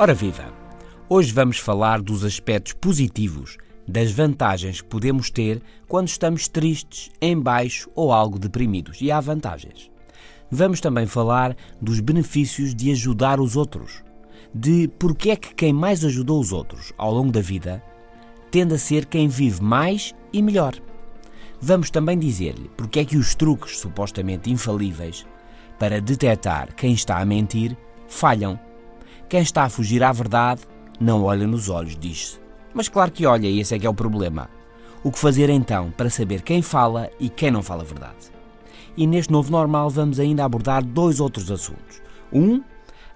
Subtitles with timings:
[0.00, 0.54] Ora viva!
[1.08, 7.36] Hoje vamos falar dos aspectos positivos, das vantagens que podemos ter quando estamos tristes, em
[7.36, 9.00] baixo ou algo deprimidos.
[9.00, 9.90] E há vantagens.
[10.48, 14.04] Vamos também falar dos benefícios de ajudar os outros,
[14.54, 17.82] de porque é que quem mais ajudou os outros ao longo da vida
[18.52, 20.76] tende a ser quem vive mais e melhor.
[21.60, 25.26] Vamos também dizer-lhe porque é que os truques supostamente infalíveis
[25.76, 28.60] para detectar quem está a mentir falham
[29.28, 30.62] quem está a fugir à verdade
[30.98, 32.40] não olha nos olhos, diz-se.
[32.72, 34.48] Mas claro que olha, e esse é que é o problema.
[35.04, 38.32] O que fazer então para saber quem fala e quem não fala a verdade?
[38.96, 42.00] E neste novo normal vamos ainda abordar dois outros assuntos.
[42.32, 42.62] Um,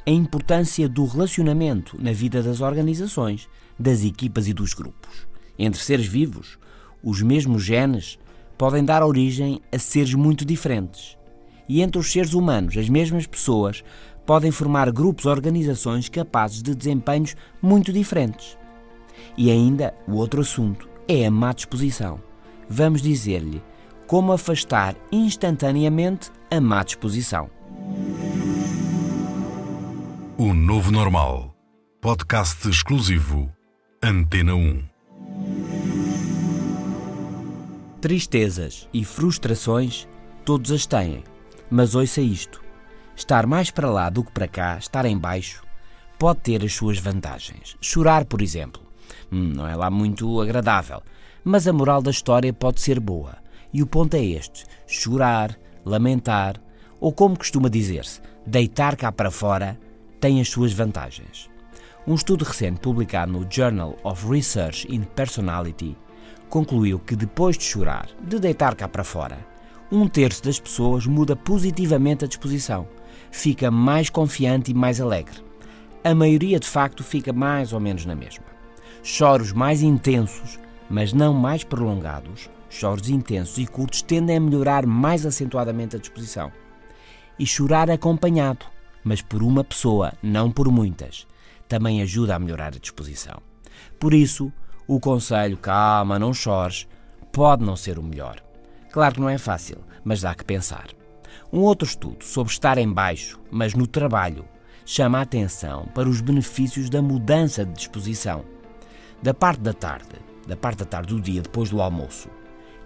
[0.06, 5.26] a importância do relacionamento na vida das organizações, das equipas e dos grupos.
[5.58, 6.58] Entre seres vivos,
[7.02, 8.18] os mesmos genes
[8.58, 11.16] podem dar origem a seres muito diferentes.
[11.68, 13.82] E entre os seres humanos, as mesmas pessoas
[14.26, 18.56] podem formar grupos ou organizações capazes de desempenhos muito diferentes.
[19.36, 22.20] E ainda o outro assunto é a má disposição.
[22.68, 23.62] Vamos dizer-lhe
[24.06, 27.50] como afastar instantaneamente a má disposição.
[30.38, 31.54] O Novo Normal.
[32.00, 33.50] Podcast exclusivo.
[34.02, 34.82] Antena 1.
[38.00, 40.08] Tristezas e frustrações
[40.44, 41.22] todos as têm.
[41.70, 42.61] Mas ouça isto.
[43.14, 45.62] Estar mais para lá do que para cá, estar em baixo,
[46.18, 47.76] pode ter as suas vantagens.
[47.80, 48.82] Chorar, por exemplo,
[49.30, 51.02] hum, não é lá muito agradável,
[51.44, 53.36] mas a moral da história pode ser boa.
[53.72, 56.60] E o ponto é este: chorar, lamentar,
[57.00, 59.78] ou como costuma dizer-se, deitar cá para fora,
[60.20, 61.50] tem as suas vantagens.
[62.06, 65.96] Um estudo recente publicado no Journal of Research in Personality
[66.48, 69.38] concluiu que depois de chorar, de deitar cá para fora,
[69.92, 72.88] um terço das pessoas muda positivamente a disposição
[73.32, 75.42] fica mais confiante e mais alegre.
[76.04, 78.44] A maioria, de facto, fica mais ou menos na mesma.
[79.02, 85.24] Choros mais intensos, mas não mais prolongados, choros intensos e curtos tendem a melhorar mais
[85.26, 86.52] acentuadamente a disposição.
[87.38, 88.66] E chorar acompanhado,
[89.02, 91.26] mas por uma pessoa, não por muitas,
[91.66, 93.40] também ajuda a melhorar a disposição.
[93.98, 94.52] Por isso,
[94.86, 96.86] o conselho calma, não chores,
[97.32, 98.42] pode não ser o melhor.
[98.92, 100.88] Claro que não é fácil, mas dá que pensar.
[101.50, 104.44] Um outro estudo sobre estar em baixo, mas no trabalho,
[104.84, 108.44] chama a atenção para os benefícios da mudança de disposição.
[109.22, 110.16] Da parte da tarde,
[110.46, 112.28] da parte da tarde do dia depois do almoço,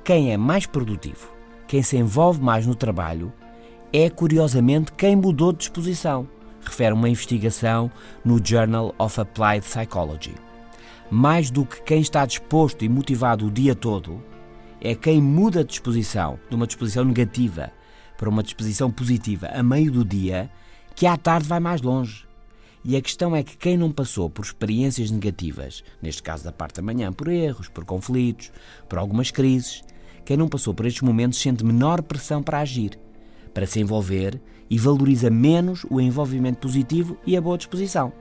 [0.05, 1.29] quem é mais produtivo,
[1.67, 3.33] quem se envolve mais no trabalho,
[3.93, 6.29] é curiosamente quem mudou de disposição,
[6.61, 7.91] refere uma investigação
[8.25, 10.35] no Journal of Applied Psychology.
[11.11, 14.23] Mais do que quem está disposto e motivado o dia todo,
[14.81, 17.73] é quem muda de disposição, de uma disposição negativa,
[18.17, 20.51] para uma disposição positiva a meio do dia,
[20.95, 22.27] que à tarde vai mais longe.
[22.85, 26.77] E a questão é que quem não passou por experiências negativas, neste caso da parte
[26.77, 28.53] da manhã, por erros, por conflitos,
[28.89, 29.83] por algumas crises,
[30.25, 32.99] quem não passou por estes momentos sente menor pressão para agir,
[33.53, 38.13] para se envolver e valoriza menos o envolvimento positivo e a boa disposição.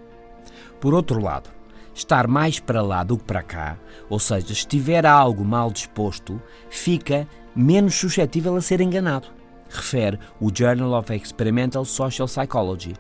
[0.80, 1.50] Por outro lado,
[1.96, 6.40] estar mais para lá do que para cá, ou seja, se estiver algo mal disposto,
[6.70, 9.34] fica menos suscetível a ser enganado
[9.70, 12.94] refere o Journal of Experimental Social Psychology.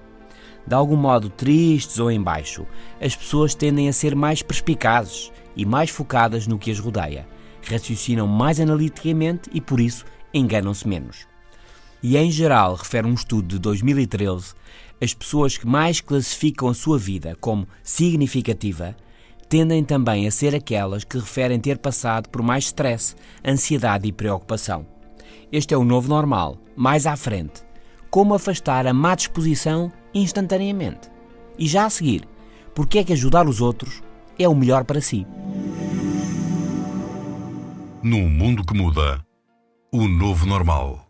[0.67, 2.65] De algum modo tristes ou em baixo,
[2.99, 7.27] as pessoas tendem a ser mais perspicazes e mais focadas no que as rodeia,
[7.63, 11.27] raciocinam mais analiticamente e, por isso, enganam-se menos.
[12.01, 14.53] E, em geral, refere um estudo de 2013,
[15.01, 18.95] as pessoas que mais classificam a sua vida como significativa
[19.47, 23.15] tendem também a ser aquelas que referem ter passado por mais stress,
[23.45, 24.85] ansiedade e preocupação.
[25.51, 26.57] Este é o novo normal.
[26.75, 27.63] Mais à frente.
[28.09, 31.09] Como afastar a má disposição instantaneamente.
[31.57, 32.27] E já a seguir,
[32.73, 34.01] porque é que ajudar os outros
[34.37, 35.25] é o melhor para si.
[38.03, 39.25] Num mundo que muda,
[39.91, 41.04] o novo normal.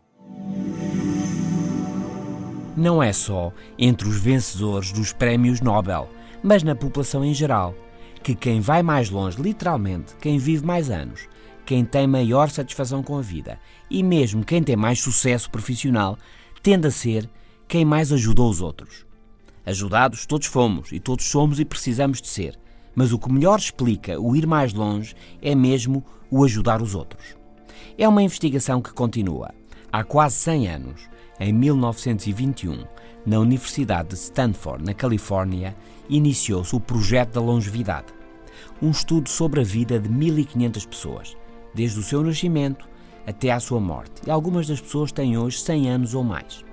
[2.76, 6.10] Não é só entre os vencedores dos prémios Nobel,
[6.42, 7.74] mas na população em geral,
[8.22, 11.26] que quem vai mais longe, literalmente, quem vive mais anos,
[11.64, 13.58] quem tem maior satisfação com a vida
[13.90, 16.18] e mesmo quem tem mais sucesso profissional
[16.62, 17.28] tende a ser
[17.66, 19.06] quem mais ajudou os outros.
[19.64, 22.58] Ajudados todos fomos e todos somos e precisamos de ser,
[22.94, 27.36] mas o que melhor explica o ir mais longe é mesmo o ajudar os outros.
[27.96, 29.54] É uma investigação que continua.
[29.90, 31.08] Há quase 100 anos,
[31.38, 32.84] em 1921,
[33.24, 35.76] na Universidade de Stanford, na Califórnia,
[36.08, 38.06] iniciou-se o Projeto da Longevidade,
[38.80, 41.36] um estudo sobre a vida de 1500 pessoas,
[41.74, 42.88] desde o seu nascimento
[43.26, 46.64] até à sua morte, e algumas das pessoas têm hoje 100 anos ou mais.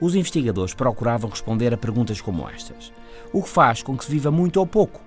[0.00, 2.92] Os investigadores procuravam responder a perguntas como estas:
[3.32, 5.00] o que faz com que se viva muito ou pouco?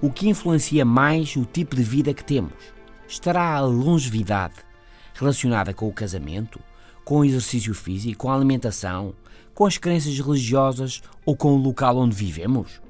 [0.00, 2.52] O que influencia mais o tipo de vida que temos?
[3.08, 4.56] Estará a longevidade
[5.14, 6.60] relacionada com o casamento,
[7.06, 9.14] com exercício físico, com alimentação,
[9.54, 12.82] com as crenças religiosas ou com o local onde vivemos?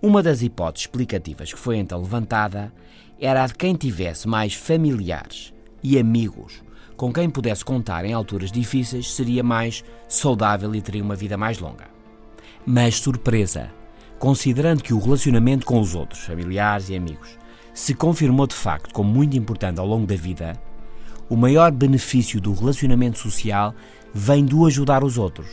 [0.00, 2.72] Uma das hipóteses explicativas que foi então levantada
[3.20, 5.52] era a de quem tivesse mais familiares
[5.82, 6.64] e amigos
[6.96, 11.58] com quem pudesse contar em alturas difíceis seria mais saudável e teria uma vida mais
[11.58, 11.84] longa.
[12.64, 13.70] Mas surpresa!
[14.18, 17.36] Considerando que o relacionamento com os outros, familiares e amigos,
[17.74, 20.54] se confirmou de facto como muito importante ao longo da vida,
[21.28, 23.74] o maior benefício do relacionamento social
[24.12, 25.46] vem do ajudar os outros.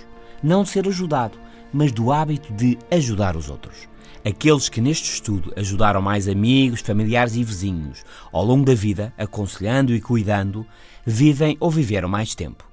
[0.44, 1.38] Não de ser ajudado,
[1.74, 3.90] mas do hábito de ajudar os outros.
[4.24, 9.96] Aqueles que neste estudo ajudaram mais amigos, familiares e vizinhos ao longo da vida, aconselhando
[9.96, 10.66] e cuidando,
[11.06, 12.70] vivem ou viveram mais tempo.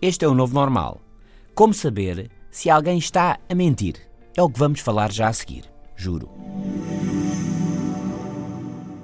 [0.00, 1.00] Este é o novo normal.
[1.54, 3.96] Como saber se alguém está a mentir?
[4.34, 5.64] É o que vamos falar já a seguir.
[5.94, 6.30] Juro.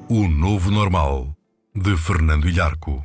[0.08, 1.36] O novo normal
[1.74, 3.04] de Fernando Ilharco.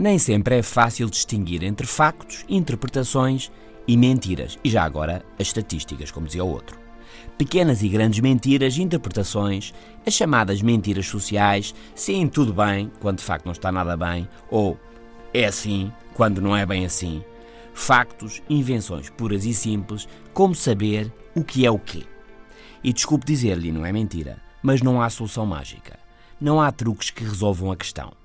[0.00, 3.52] Nem sempre é fácil distinguir entre factos, interpretações
[3.86, 6.78] e mentiras, e já agora as estatísticas, como dizia o outro.
[7.36, 9.74] Pequenas e grandes mentiras, interpretações,
[10.06, 14.80] as chamadas mentiras sociais, sim, tudo bem, quando de facto não está nada bem, ou
[15.34, 17.22] é assim, quando não é bem assim.
[17.74, 22.04] Factos, invenções puras e simples, como saber o que é o quê.
[22.82, 25.98] E desculpe dizer-lhe, não é mentira, mas não há solução mágica.
[26.40, 28.18] Não há truques que resolvam a questão.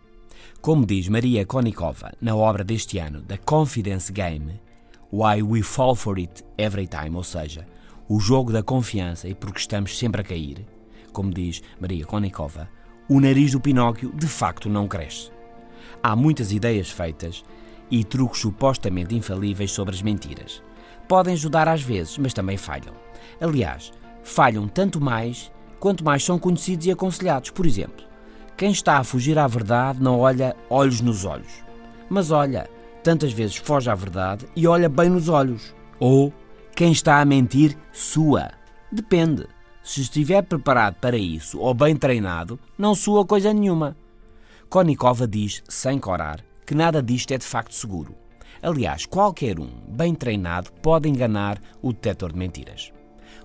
[0.65, 4.59] Como diz Maria Konikova na obra deste ano, The Confidence Game,
[5.13, 7.67] Why We Fall For It Every Time, ou seja,
[8.09, 10.65] o jogo da confiança e porque estamos sempre a cair,
[11.13, 12.67] como diz Maria Konikova,
[13.07, 15.29] o nariz do Pinóquio de facto não cresce.
[16.01, 17.43] Há muitas ideias feitas
[17.91, 20.63] e truques supostamente infalíveis sobre as mentiras.
[21.07, 22.95] Podem ajudar às vezes, mas também falham.
[23.39, 27.51] Aliás, falham tanto mais quanto mais são conhecidos e aconselhados.
[27.51, 28.14] Por exemplo,
[28.57, 31.63] quem está a fugir à verdade não olha olhos nos olhos,
[32.09, 32.69] mas olha,
[33.03, 35.75] tantas vezes foge à verdade e olha bem nos olhos.
[35.99, 36.33] Ou
[36.75, 38.51] quem está a mentir, sua.
[38.91, 39.45] Depende.
[39.83, 43.95] Se estiver preparado para isso ou bem treinado, não sua coisa nenhuma.
[44.69, 48.15] Konikova diz, sem corar, que nada disto é de facto seguro.
[48.61, 52.91] Aliás, qualquer um, bem treinado, pode enganar o detector de mentiras.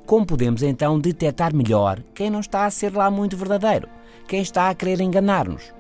[0.07, 3.89] Como podemos então detectar melhor quem não está a ser lá muito verdadeiro,
[4.27, 5.73] quem está a querer enganar-nos?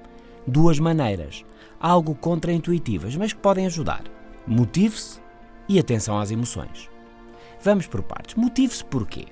[0.46, 1.44] Duas maneiras,
[1.78, 4.04] algo contraintuitivas, mas que podem ajudar.
[4.46, 5.20] Motive-se
[5.68, 6.90] e atenção às emoções.
[7.62, 8.34] Vamos por partes.
[8.34, 9.26] Motive-se porquê?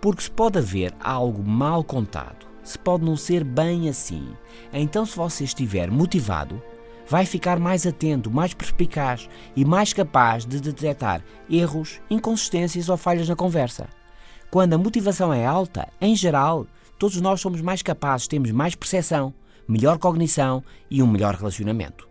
[0.00, 4.28] Porque se pode haver algo mal contado, se pode não ser bem assim.
[4.72, 6.60] Então, se você estiver motivado,
[7.08, 13.28] vai ficar mais atento, mais perspicaz e mais capaz de detectar erros, inconsistências ou falhas
[13.28, 13.88] na conversa.
[14.50, 16.66] Quando a motivação é alta, em geral,
[16.98, 19.34] todos nós somos mais capazes, temos mais percepção,
[19.66, 22.08] melhor cognição e um melhor relacionamento.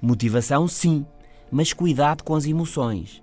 [0.00, 1.04] Motivação, sim,
[1.50, 3.22] mas cuidado com as emoções.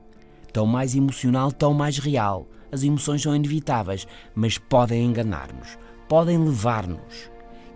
[0.53, 2.47] Tão mais emocional, tão mais real.
[2.71, 7.29] As emoções são inevitáveis, mas podem enganar-nos, podem levar-nos.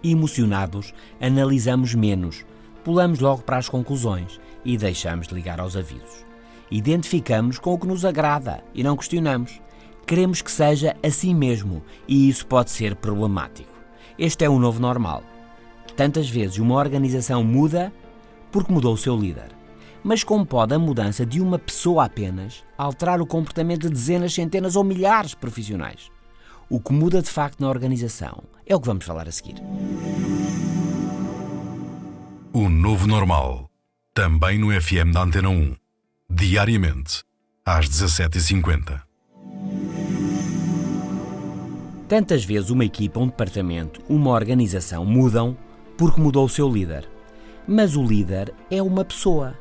[0.04, 2.46] Emocionados, analisamos menos,
[2.86, 6.24] pulamos logo para as conclusões e deixamos de ligar aos avisos.
[6.72, 9.60] Identificamos com o que nos agrada e não questionamos.
[10.08, 13.76] Queremos que seja assim mesmo e isso pode ser problemático.
[14.18, 15.24] Este é o novo normal.
[15.98, 17.92] Tantas vezes uma organização muda
[18.52, 19.56] porque mudou o seu líder
[20.08, 24.76] mas como pode a mudança de uma pessoa apenas alterar o comportamento de dezenas, centenas
[24.76, 26.12] ou milhares de profissionais?
[26.70, 29.56] O que muda de facto na organização é o que vamos falar a seguir.
[32.96, 33.70] Novo normal,
[34.14, 35.76] também no FM da Antena 1,
[36.30, 37.26] diariamente,
[37.66, 39.02] às 17h50.
[42.08, 45.58] Tantas vezes uma equipa, um departamento, uma organização mudam
[45.98, 47.06] porque mudou o seu líder.
[47.68, 49.60] Mas o líder é uma pessoa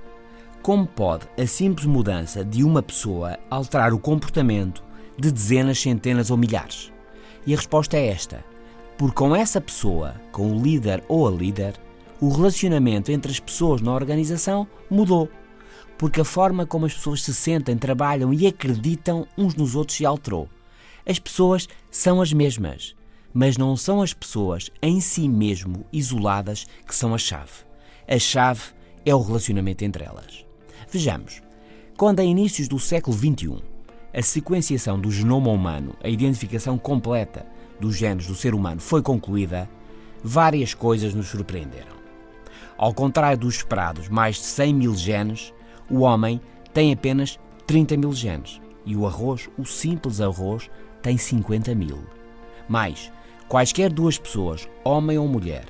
[0.63, 4.81] como pode a simples mudança de uma pessoa alterar o comportamento
[5.19, 6.93] de dezenas, centenas ou milhares?
[7.45, 8.45] E a resposta é esta:
[8.97, 11.75] porque com essa pessoa, com o líder ou a líder,
[12.25, 15.29] o relacionamento entre as pessoas na organização mudou.
[15.97, 20.05] porque a forma como as pessoas se sentem, trabalham e acreditam uns nos outros se
[20.05, 20.49] alterou.
[21.07, 22.97] As pessoas são as mesmas,
[23.33, 27.53] mas não são as pessoas em si mesmo isoladas que são a chave.
[28.09, 28.63] A chave
[29.07, 30.45] é o relacionamento entre elas.
[30.91, 31.41] Vejamos,
[31.97, 33.63] quando a inícios do século XXI
[34.13, 37.47] a sequenciação do genoma humano, a identificação completa
[37.79, 39.71] dos genes do ser humano foi concluída,
[40.25, 41.94] várias coisas nos surpreenderam.
[42.77, 45.53] Ao contrário dos esperados mais de 100 mil genes,
[45.91, 46.41] o homem
[46.73, 50.71] tem apenas 30 mil genes e o arroz, o simples arroz,
[51.03, 52.05] tem 50 mil.
[52.69, 53.13] Mais,
[53.49, 55.65] quaisquer duas pessoas, homem ou mulher,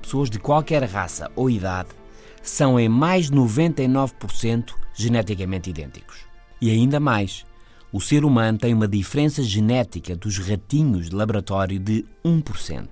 [0.00, 1.90] pessoas de qualquer raça ou idade,
[2.42, 6.26] são em mais de 99% geneticamente idênticos.
[6.60, 7.44] E ainda mais,
[7.92, 12.88] o ser humano tem uma diferença genética dos ratinhos de laboratório de 1%.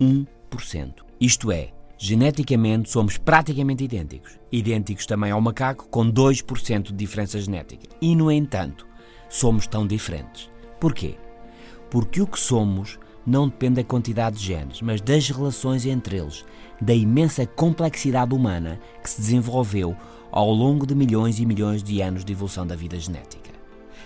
[0.00, 0.94] 1%.
[1.20, 1.72] Isto é,
[2.04, 4.36] geneticamente somos praticamente idênticos.
[4.50, 7.86] Idênticos também ao macaco, com 2% de diferença genética.
[8.00, 8.84] E, no entanto,
[9.28, 10.50] somos tão diferentes.
[10.80, 11.14] Porquê?
[11.88, 16.44] Porque o que somos não depende da quantidade de genes, mas das relações entre eles,
[16.80, 19.96] da imensa complexidade humana que se desenvolveu
[20.32, 23.52] ao longo de milhões e milhões de anos de evolução da vida genética.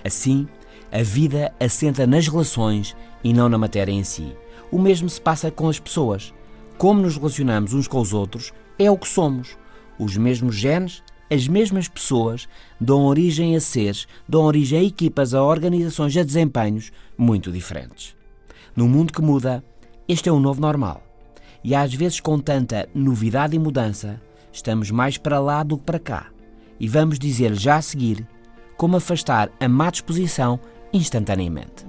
[0.05, 0.47] Assim,
[0.93, 4.37] a vida assenta nas relações e não na matéria em si.
[4.71, 6.35] O mesmo se passa com as pessoas.
[6.79, 9.57] Como nos relacionamos uns com os outros é o que somos.
[9.99, 12.47] Os mesmos genes, as mesmas pessoas
[12.79, 18.15] dão origem a seres, dão origem a equipas, a organizações, a desempenhos muito diferentes.
[18.75, 19.65] No mundo que muda,
[20.07, 21.03] este é o novo normal.
[21.65, 24.21] E às vezes, com tanta novidade e mudança,
[24.53, 26.27] estamos mais para lá do que para cá.
[26.79, 28.27] E vamos dizer já a seguir
[28.77, 30.61] como afastar a má disposição
[30.93, 31.87] instantaneamente.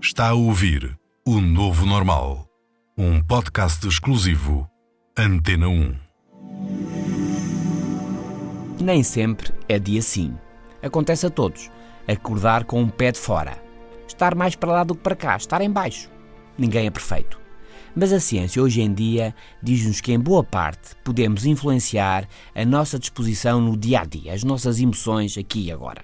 [0.00, 2.48] Está a ouvir O Novo Normal,
[2.98, 4.68] um podcast exclusivo
[5.16, 5.94] Antena 1.
[8.80, 10.34] Nem sempre é dia sim.
[10.82, 11.70] Acontece a todos.
[12.08, 13.62] Acordar com um pé de fora
[14.12, 16.10] estar mais para lá do que para cá, estar em baixo.
[16.58, 17.40] Ninguém é perfeito.
[17.94, 22.98] Mas a ciência hoje em dia diz-nos que, em boa parte, podemos influenciar a nossa
[22.98, 26.02] disposição no dia a dia, as nossas emoções aqui e agora.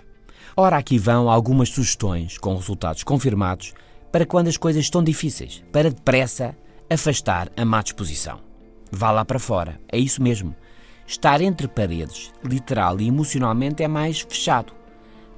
[0.56, 3.72] Ora, aqui vão algumas sugestões, com resultados confirmados,
[4.10, 6.56] para quando as coisas estão difíceis, para depressa
[6.90, 8.40] afastar a má disposição.
[8.90, 10.54] Vá lá para fora, é isso mesmo.
[11.06, 14.72] Estar entre paredes, literal e emocionalmente, é mais fechado.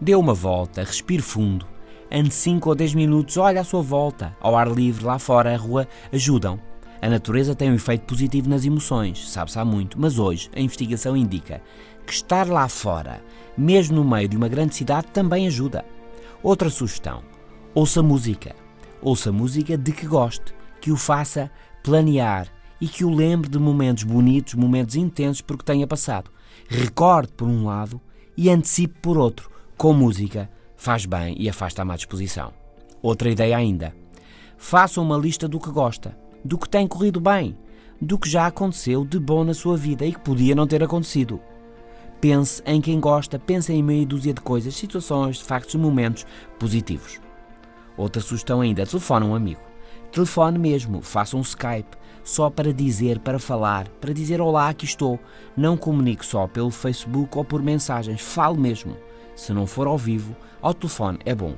[0.01, 1.67] Dê uma volta, respire fundo
[2.11, 5.57] ande 5 ou 10 minutos, olha à sua volta, ao ar livre, lá fora, a
[5.57, 6.59] rua, ajudam.
[7.01, 11.17] A natureza tem um efeito positivo nas emoções, sabe-se há muito, mas hoje a investigação
[11.17, 11.63] indica
[12.05, 13.23] que estar lá fora,
[13.57, 15.85] mesmo no meio de uma grande cidade, também ajuda.
[16.43, 17.23] Outra sugestão:
[17.75, 18.55] ouça música.
[19.03, 21.51] Ouça música de que goste, que o faça
[21.83, 22.49] planear
[22.81, 26.31] e que o lembre de momentos bonitos, momentos intensos porque tenha passado.
[26.69, 28.01] Recorde por um lado
[28.37, 32.53] e antecipe por outro, com música faz bem e afasta a má disposição.
[33.03, 33.95] Outra ideia ainda.
[34.57, 37.57] Faça uma lista do que gosta, do que tem corrido bem,
[38.01, 41.41] do que já aconteceu de bom na sua vida e que podia não ter acontecido.
[42.21, 46.27] Pense em quem gosta, pense em meia dúzia de coisas, situações, factos, momentos
[46.59, 47.21] positivos.
[48.01, 49.61] Outra sugestão ainda: telefone um amigo.
[50.11, 55.21] Telefone mesmo, faça um Skype, só para dizer, para falar, para dizer olá, aqui estou.
[55.55, 58.97] Não comunique só pelo Facebook ou por mensagens, fale mesmo.
[59.37, 61.55] Se não for ao vivo, ao telefone é bom.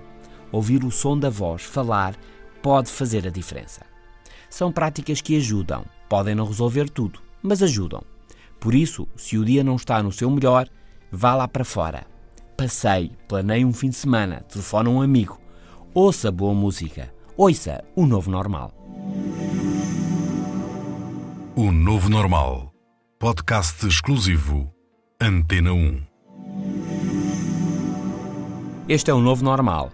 [0.50, 2.14] Ouvir o som da voz, falar,
[2.60, 3.82] pode fazer a diferença.
[4.50, 5.84] São práticas que ajudam.
[6.08, 8.02] Podem não resolver tudo, mas ajudam.
[8.60, 10.68] Por isso, se o dia não está no seu melhor,
[11.10, 12.04] vá lá para fora.
[12.56, 15.41] Passeie, planeie um fim de semana, telefone um amigo.
[15.94, 17.12] Ouça boa música.
[17.36, 18.72] Ouça o novo normal.
[21.54, 22.72] O Novo Normal.
[23.18, 24.72] Podcast exclusivo.
[25.20, 26.00] Antena 1.
[28.88, 29.92] Este é o novo normal.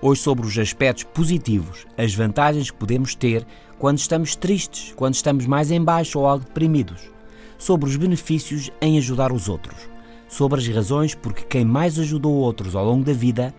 [0.00, 3.44] Hoje sobre os aspectos positivos, as vantagens que podemos ter
[3.76, 7.10] quando estamos tristes, quando estamos mais em baixo ou algo deprimidos.
[7.58, 9.90] Sobre os benefícios em ajudar os outros.
[10.28, 13.52] Sobre as razões porque quem mais ajudou outros ao longo da vida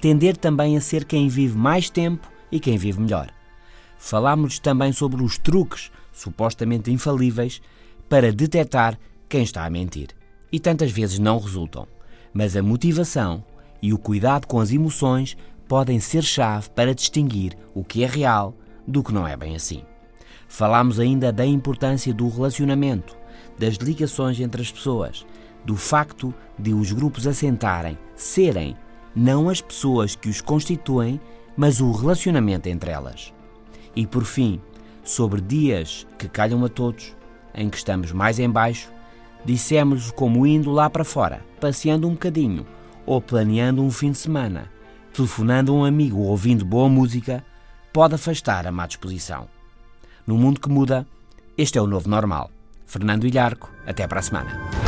[0.00, 3.30] tender também a ser quem vive mais tempo e quem vive melhor.
[3.98, 7.60] Falámos também sobre os truques, supostamente infalíveis,
[8.08, 10.08] para detectar quem está a mentir.
[10.50, 11.86] E tantas vezes não resultam.
[12.32, 13.44] Mas a motivação,
[13.82, 15.36] e o cuidado com as emoções
[15.66, 18.54] podem ser chave para distinguir o que é real
[18.86, 19.82] do que não é bem assim.
[20.48, 23.16] Falámos ainda da importância do relacionamento,
[23.58, 25.26] das ligações entre as pessoas,
[25.64, 28.74] do facto de os grupos assentarem, serem,
[29.18, 31.20] não as pessoas que os constituem,
[31.56, 33.32] mas o relacionamento entre elas.
[33.94, 34.60] E por fim,
[35.02, 37.16] sobre dias que calham a todos,
[37.54, 38.90] em que estamos mais em baixo,
[39.44, 42.66] Dissemos como indo lá para fora, passeando um bocadinho,
[43.06, 44.70] ou planeando um fim de semana,
[45.12, 47.44] telefonando a um amigo ou ouvindo boa música,
[47.92, 49.48] pode afastar a má disposição.
[50.26, 51.06] No mundo que muda,
[51.56, 52.50] este é o novo normal.
[52.84, 54.87] Fernando Ilharco, até para a semana.